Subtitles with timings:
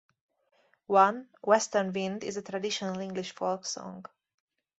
[0.87, 4.03] One, "Western Wind", is a traditional English folk song.